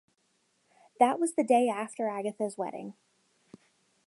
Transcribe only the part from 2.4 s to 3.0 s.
wedding.